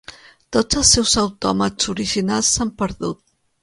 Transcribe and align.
Tots 0.55 0.79
els 0.81 0.93
seus 0.95 1.13
autòmats 1.25 1.93
originals 1.97 2.53
s'han 2.57 2.77
perdut. 2.85 3.27